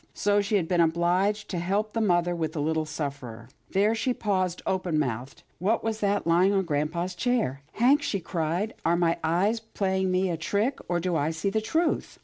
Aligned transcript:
So 0.15 0.41
she 0.41 0.55
had 0.55 0.67
been 0.67 0.81
obliged 0.81 1.47
to 1.51 1.59
help 1.59 1.93
the 1.93 2.01
mother 2.01 2.35
with 2.35 2.53
the 2.53 2.59
little 2.59 2.87
sufferer. 2.87 3.49
There 3.69 3.93
she 3.93 4.15
paused 4.15 4.63
open 4.65 4.97
mouthed. 4.97 5.43
What 5.59 5.83
was 5.83 5.99
that 5.99 6.25
lying 6.25 6.53
on 6.53 6.65
grampa's 6.65 7.13
chair?" 7.13 7.61
Hank!" 7.73 8.01
she 8.01 8.19
cried," 8.19 8.73
are 8.83 8.97
my 8.97 9.19
eyes 9.23 9.59
playing 9.59 10.09
me 10.09 10.31
a 10.31 10.37
trick, 10.37 10.79
or 10.89 10.99
do 10.99 11.15
I 11.15 11.29
see 11.29 11.51
the 11.51 11.61
truth? 11.61 12.17